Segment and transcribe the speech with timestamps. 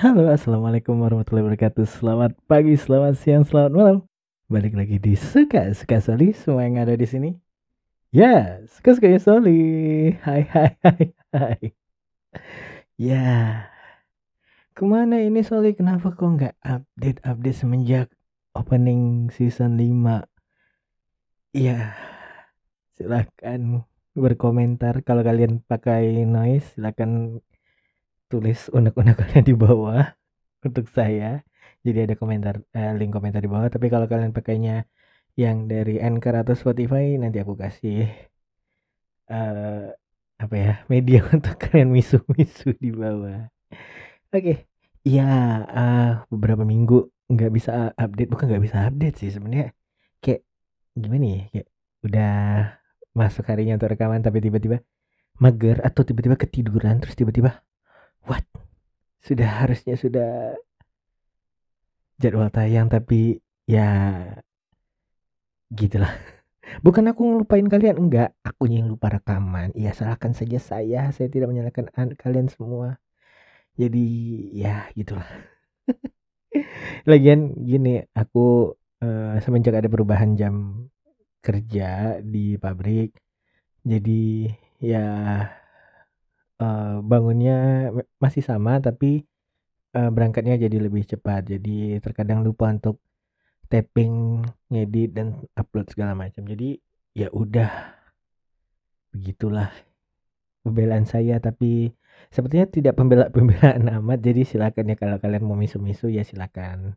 [0.00, 1.84] Halo, assalamualaikum warahmatullahi wabarakatuh.
[1.84, 3.96] Selamat pagi, selamat siang, selamat malam.
[4.48, 7.36] Balik lagi di suka suka Soli semua yang ada di sini.
[8.08, 9.60] Ya, suka suka ya Soli.
[10.24, 11.04] Hai hai hai
[11.36, 11.60] hai.
[12.96, 13.68] Ya,
[14.72, 15.76] ke mana ini Soli?
[15.76, 18.08] Kenapa kok nggak update update semenjak
[18.56, 20.24] opening season 5?
[21.52, 21.92] Ya,
[22.96, 23.84] silakan
[24.16, 27.44] berkomentar kalau kalian pakai noise silakan
[28.30, 30.06] tulis unek-unek kalian di bawah
[30.66, 31.42] untuk saya.
[31.84, 33.68] Jadi ada komentar eh, link komentar di bawah.
[33.68, 34.86] Tapi kalau kalian pakainya
[35.34, 38.06] yang dari Anchor atau Spotify nanti aku kasih
[39.30, 39.88] uh,
[40.40, 43.50] apa ya media untuk kalian misu-misu di bawah.
[44.30, 44.42] Oke.
[44.44, 44.56] Okay.
[45.00, 45.26] ya
[45.64, 48.30] uh, beberapa minggu nggak bisa update.
[48.30, 49.72] Bukan nggak bisa update sih sebenarnya.
[50.22, 50.40] Kayak
[50.94, 51.42] gimana ya?
[51.50, 51.68] Kayak
[52.00, 52.34] udah
[53.16, 54.80] masuk harinya untuk rekaman tapi tiba-tiba
[55.40, 57.64] mager atau tiba-tiba ketiduran terus tiba-tiba
[58.26, 58.44] what?
[59.20, 60.56] Sudah harusnya sudah
[62.20, 63.88] jadwal tayang tapi ya
[65.72, 66.12] gitulah.
[66.84, 68.30] Bukan aku ngelupain kalian enggak.
[68.46, 69.74] Aku yang lupa rekaman.
[69.74, 71.10] Ya salahkan saja saya.
[71.10, 73.00] Saya tidak menyalahkan kalian semua.
[73.74, 74.06] Jadi
[74.54, 75.26] ya gitulah.
[77.10, 80.86] Lagian gini aku uh, semenjak ada perubahan jam
[81.40, 83.16] kerja di pabrik
[83.80, 85.06] jadi ya
[86.60, 87.88] uh, bangunnya
[88.20, 89.24] masih sama tapi
[89.96, 91.48] uh, berangkatnya jadi lebih cepat.
[91.48, 93.00] Jadi terkadang lupa untuk
[93.72, 96.44] tapping, ngedit dan upload segala macam.
[96.44, 96.78] Jadi
[97.16, 97.96] ya udah
[99.10, 99.74] begitulah
[100.62, 101.90] pembelaan saya tapi
[102.30, 106.94] sepertinya tidak pembela-pembelaan amat jadi silakan ya kalau kalian mau misu-misu ya silakan.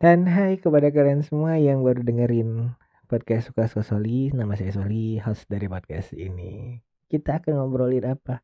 [0.00, 2.72] Dan hai kepada kalian semua yang baru dengerin
[3.04, 4.32] podcast suka Soli.
[4.32, 6.80] Nama saya Soli, host dari podcast ini.
[7.04, 8.40] Kita akan ngobrolin apa?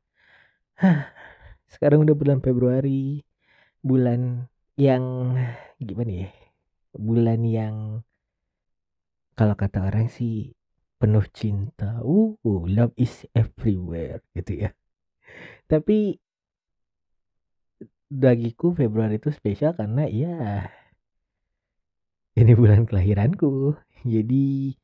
[1.72, 3.24] Sekarang udah bulan Februari,
[3.80, 4.44] bulan
[4.76, 5.32] yang
[5.80, 6.30] gimana ya?
[6.96, 7.76] Bulan yang
[9.36, 10.52] kalau kata orang sih
[10.96, 12.00] penuh cinta.
[12.00, 12.36] Uh,
[12.68, 14.70] love is everywhere gitu ya.
[15.68, 16.16] Tapi
[18.06, 20.68] bagiku Februari itu spesial karena ya
[22.36, 23.76] ini bulan kelahiranku.
[24.04, 24.76] Jadi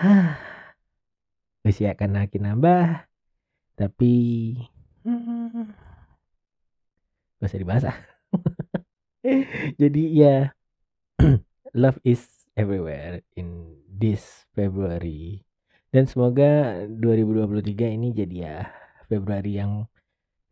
[0.00, 0.36] hah
[1.64, 3.08] usia akan makin nambah
[3.76, 4.14] tapi.
[7.44, 7.98] Gak usah dibahas ah.
[9.84, 10.56] Jadi ya
[11.76, 12.24] love is
[12.56, 15.44] everywhere in this February.
[15.92, 18.58] Dan semoga 2023 ini jadi ya
[19.12, 19.84] Februari yang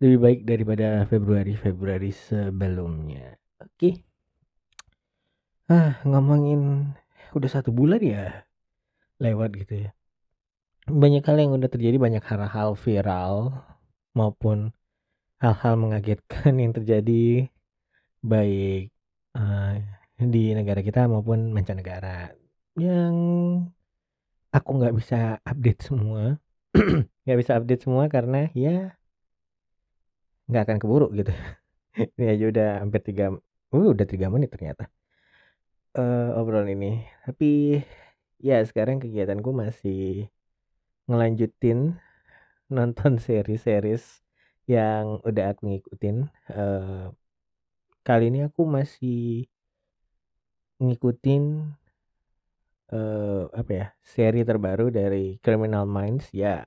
[0.04, 3.40] lebih baik daripada Februari-Februari sebelumnya.
[3.64, 3.72] Oke.
[3.72, 3.94] Okay.
[5.72, 6.92] Ah, ngomongin
[7.32, 8.44] udah satu bulan ya
[9.16, 9.90] lewat gitu ya.
[10.92, 13.56] Banyak hal yang udah terjadi, banyak hal-hal viral
[14.12, 14.76] maupun
[15.42, 17.50] hal-hal mengagetkan yang terjadi.
[18.22, 18.94] Baik
[19.34, 19.74] uh,
[20.14, 22.30] di negara kita maupun mancanegara
[22.78, 23.14] yang
[24.54, 26.38] aku nggak bisa update semua.
[27.22, 28.96] Nggak bisa update semua karena ya
[30.48, 31.30] nggak akan keburu gitu.
[32.16, 33.26] Ini aja udah hampir tiga
[33.74, 34.88] uh, udah tiga menit ternyata
[35.98, 37.04] uh, obrolan ini.
[37.28, 37.78] Tapi
[38.40, 40.32] ya sekarang kegiatanku masih
[41.06, 42.00] ngelanjutin
[42.72, 44.21] nonton series-series
[44.66, 46.16] yang udah aku ngikutin.
[46.50, 47.10] Uh,
[48.06, 49.46] kali ini aku masih
[50.82, 51.42] ngikutin
[52.90, 56.30] uh, apa ya seri terbaru dari Criminal Minds.
[56.34, 56.66] Ya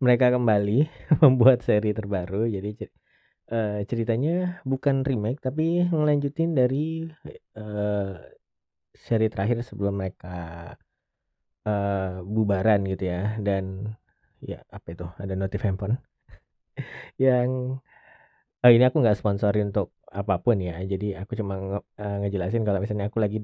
[0.00, 0.88] mereka kembali
[1.24, 2.48] membuat seri terbaru.
[2.48, 2.88] Jadi
[3.52, 7.08] uh, ceritanya bukan remake tapi ngelanjutin dari
[7.56, 8.14] uh,
[8.92, 10.76] seri terakhir sebelum mereka
[11.64, 13.36] uh, bubaran gitu ya.
[13.40, 13.96] Dan
[14.40, 16.09] ya apa itu ada notif handphone
[17.20, 17.78] yang
[18.60, 20.76] oh ini aku nggak sponsori untuk apa pun ya.
[20.82, 23.38] Jadi aku cuma nge, uh, ngejelasin kalau misalnya aku lagi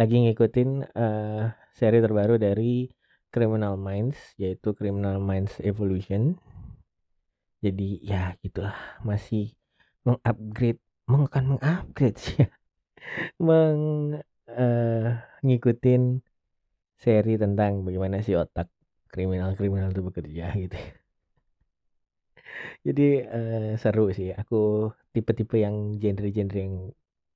[0.00, 2.90] lagi ngikutin uh, seri terbaru dari
[3.34, 6.38] Criminal Minds yaitu Criminal Minds Evolution.
[7.64, 9.56] Jadi ya gitulah masih
[10.04, 12.48] mengupgrade akan mengupgrade sih ya
[13.46, 13.80] meng
[14.48, 15.06] uh,
[15.44, 16.24] ngikutin
[16.96, 18.68] seri tentang bagaimana si otak
[19.12, 20.76] kriminal-kriminal itu bekerja gitu
[22.86, 24.30] jadi uh, seru sih.
[24.34, 26.76] Aku tipe-tipe yang genre-genre yang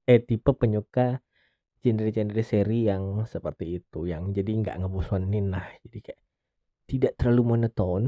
[0.08, 1.20] eh tipe penyuka
[1.82, 5.66] genre-genre seri yang seperti itu yang jadi nggak ngebosonin lah.
[5.86, 6.20] Jadi kayak
[6.90, 8.02] tidak terlalu monoton.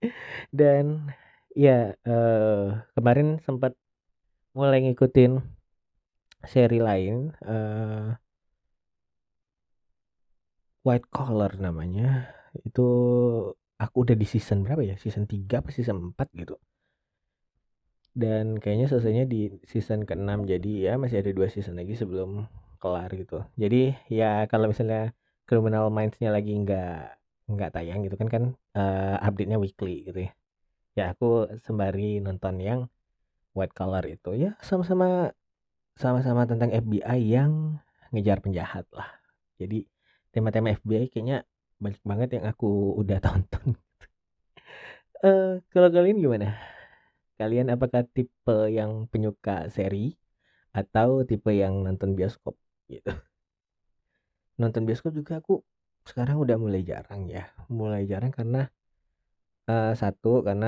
[0.58, 1.10] Dan
[1.54, 3.72] ya uh, kemarin sempat
[4.54, 5.42] mulai ngikutin
[6.44, 8.14] seri lain uh,
[10.84, 12.28] White Collar namanya.
[12.62, 12.86] Itu
[13.80, 14.96] aku udah di season berapa ya?
[15.00, 16.56] Season 3 apa season 4 gitu.
[18.14, 22.46] dan kayaknya selesainya di season ke-6 jadi ya masih ada dua season lagi sebelum
[22.78, 25.10] kelar gitu jadi ya kalau misalnya
[25.50, 27.00] Criminal Minds-nya lagi nggak
[27.50, 28.44] nggak tayang gitu kan kan
[28.76, 30.32] uh, update-nya weekly gitu ya
[30.94, 32.80] ya aku sembari nonton yang
[33.50, 35.34] White Collar itu ya sama-sama
[35.98, 37.82] sama-sama tentang FBI yang
[38.14, 39.10] ngejar penjahat lah
[39.58, 39.86] jadi
[40.30, 41.42] tema-tema FBI kayaknya
[41.84, 43.76] banyak banget yang aku udah tonton
[45.20, 46.56] uh, kalau kalian gimana
[47.34, 50.14] Kalian apakah tipe yang penyuka seri
[50.70, 52.54] atau tipe yang nonton bioskop
[52.86, 53.10] gitu?
[54.60, 55.58] Nonton bioskop juga aku
[56.06, 57.50] sekarang udah mulai jarang ya.
[57.66, 58.70] Mulai jarang karena
[59.66, 60.66] uh, satu karena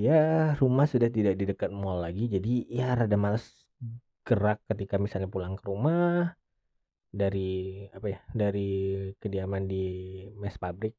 [0.00, 3.44] ya rumah sudah tidak di dekat mall lagi jadi ya rada males
[4.24, 6.37] gerak ketika misalnya pulang ke rumah
[7.08, 8.68] dari apa ya dari
[9.16, 9.84] kediaman di
[10.36, 10.92] mes pabrik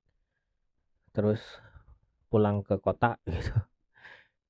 [1.13, 1.41] terus
[2.29, 3.53] pulang ke kota gitu.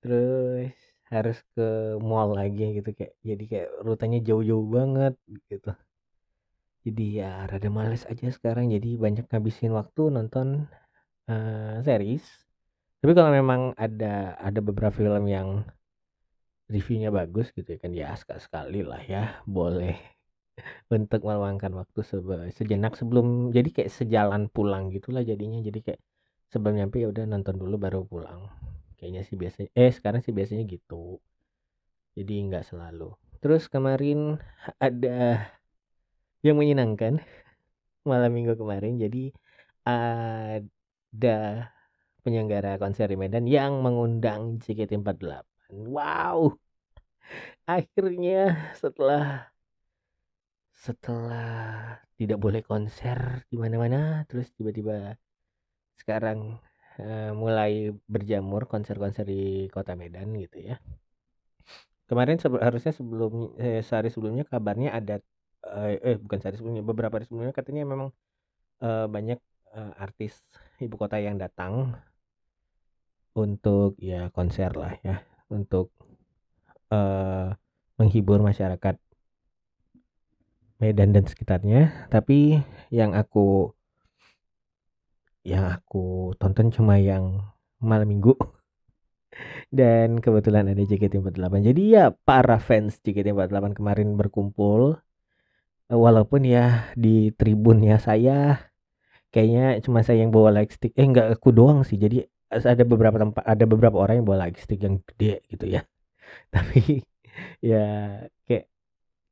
[0.04, 0.76] Terus
[1.10, 5.14] harus ke mall lagi gitu kayak jadi kayak rutenya jauh-jauh banget
[5.50, 5.72] gitu.
[6.86, 10.70] Jadi ya rada males aja sekarang jadi banyak ngabisin waktu nonton
[11.28, 12.24] uh, series.
[13.00, 15.64] Tapi kalau memang ada ada beberapa film yang
[16.70, 20.19] reviewnya bagus gitu ya kan ya sekali lah ya boleh
[20.92, 22.00] untuk meluangkan waktu
[22.56, 25.60] sejenak sebelum jadi kayak sejalan pulang gitulah jadinya.
[25.64, 26.02] Jadi kayak
[26.52, 28.50] sebelum nyampe ya udah nonton dulu baru pulang.
[29.00, 31.20] Kayaknya sih biasanya eh sekarang sih biasanya gitu.
[32.18, 33.16] Jadi nggak selalu.
[33.40, 34.38] Terus kemarin
[34.88, 35.48] ada
[36.46, 37.20] yang menyenangkan
[38.10, 39.00] malam minggu kemarin.
[39.00, 39.32] Jadi
[39.88, 41.38] ada
[42.22, 45.50] penyelenggara konser di Medan yang mengundang JKT48
[45.90, 46.50] wow!
[47.70, 49.54] Akhirnya setelah
[50.80, 55.20] setelah tidak boleh konser di mana-mana terus tiba-tiba
[56.00, 56.56] sekarang
[57.04, 60.80] uh, mulai berjamur konser-konser di kota Medan gitu ya.
[62.08, 65.22] Kemarin se harusnya sebelum eh, sehari sebelumnya kabarnya ada
[65.68, 68.10] eh, eh bukan sehari sebelumnya beberapa hari sebelumnya katanya memang
[68.82, 69.38] uh, banyak
[69.76, 70.42] uh, artis
[70.82, 71.94] ibu kota yang datang
[73.38, 75.22] untuk ya konser lah ya
[75.54, 75.94] untuk
[76.90, 77.54] uh,
[78.02, 78.96] menghibur masyarakat
[80.80, 82.08] Medan dan sekitarnya.
[82.08, 83.76] Tapi yang aku
[85.44, 87.44] yang aku tonton cuma yang
[87.84, 88.34] malam minggu.
[89.70, 94.98] Dan kebetulan ada JKT48 jadi ya para fans JKT48 kemarin berkumpul.
[95.90, 98.70] Walaupun ya di tribunnya saya
[99.34, 100.96] kayaknya cuma saya yang bawa light stick.
[100.96, 102.00] Eh enggak aku doang sih.
[102.00, 105.82] Jadi ada beberapa tempat ada beberapa orang yang bawa light stick yang gede gitu ya.
[106.54, 107.04] Tapi
[107.62, 107.86] ya
[108.46, 108.66] kayak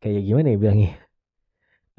[0.02, 1.07] kayak gimana ya bilangnya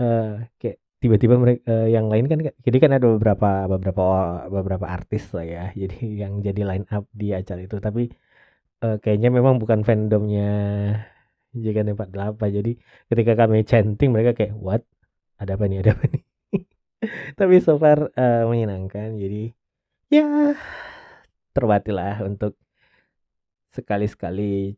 [0.00, 4.02] uh, kayak tiba-tiba mereka uh, yang lain kan jadi kan ada beberapa beberapa
[4.50, 5.64] beberapa artis lah ya.
[5.80, 7.78] Jadi yang jadi line up di acara itu.
[7.78, 8.10] Tapi
[8.82, 10.50] uh, kayaknya memang bukan fandomnya
[11.56, 12.72] JKT48 jadi
[13.08, 14.82] ketika kami chanting mereka kayak what?
[15.38, 15.78] Ada apa nih?
[15.82, 16.22] Ada apa nih?
[17.38, 19.14] Tapi so far uh, menyenangkan.
[19.18, 19.54] Jadi
[20.10, 20.54] ya
[21.54, 22.58] terbatih lah untuk
[23.74, 24.74] sekali-sekali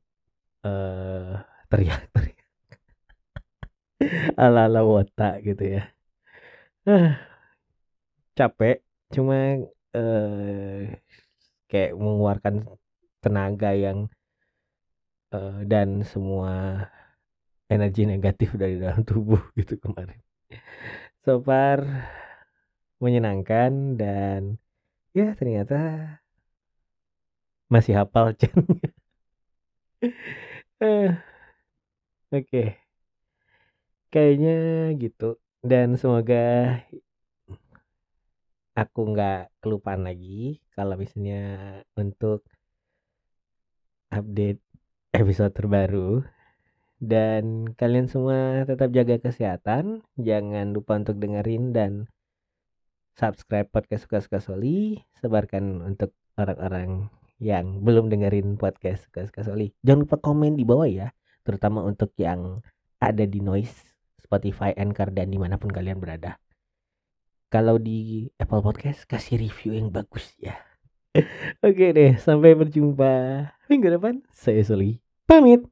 [0.67, 1.41] uh,
[1.71, 2.40] teriak-teriak
[4.41, 5.83] ala-ala wota gitu ya
[8.39, 8.81] capek
[9.13, 9.61] cuma
[9.93, 10.81] uh,
[11.71, 12.67] kayak mengeluarkan
[13.21, 14.09] tenaga yang
[15.35, 16.87] uh, dan semua
[17.71, 20.19] energi negatif dari dalam tubuh gitu kemarin.
[21.23, 21.85] So far
[22.99, 24.59] menyenangkan dan
[25.15, 25.79] ya ternyata
[27.71, 28.57] masih hafal Chen.
[30.83, 31.15] uh,
[32.31, 32.47] Oke.
[32.47, 32.90] Okay.
[34.11, 35.39] Kayaknya gitu.
[35.63, 36.83] Dan semoga
[38.75, 41.43] aku nggak kelupaan lagi kalau misalnya
[41.95, 42.43] untuk
[44.11, 44.59] update
[45.15, 46.27] episode terbaru.
[47.01, 52.11] Dan kalian semua tetap jaga kesehatan jangan lupa untuk dengerin dan
[53.17, 57.09] subscribe podcast suka-suka soli sebarkan untuk orang-orang
[57.41, 59.73] yang belum dengerin podcast suka-suka soli.
[59.81, 61.09] Jangan lupa komen di bawah ya
[61.41, 62.61] terutama untuk yang
[63.01, 63.90] ada di noise
[64.31, 66.39] Spotify, Anchor, dan di mana pun kalian berada.
[67.51, 70.55] Kalau di Apple Podcast, kasih review yang bagus ya.
[71.67, 73.11] Oke deh, sampai berjumpa
[73.67, 74.23] minggu depan.
[74.31, 75.67] Saya Soli, pamit.